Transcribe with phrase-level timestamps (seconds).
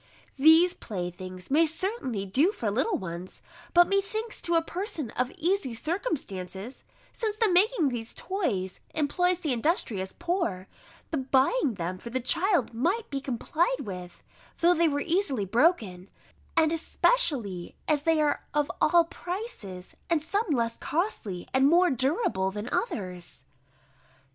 [0.39, 5.75] These playthings may certainly do for little ones: but methinks, to a person of easy
[5.75, 10.67] circumstances, since the making these toys employs the industrious poor,
[11.11, 14.23] the buying them for the child might be complied with,
[14.57, 16.09] though they were easily broken;
[16.57, 22.49] and especially as they are of all prices, and some less costly, and more durable
[22.49, 23.45] than others.